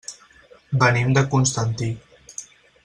[0.83, 1.93] Venim de Constantí.